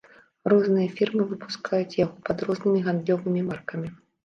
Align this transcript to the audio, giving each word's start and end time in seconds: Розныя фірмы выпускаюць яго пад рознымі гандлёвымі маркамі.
Розныя 0.53 0.87
фірмы 0.99 1.25
выпускаюць 1.33 1.99
яго 1.99 2.15
пад 2.31 2.37
рознымі 2.49 2.83
гандлёвымі 2.91 3.47
маркамі. 3.53 3.97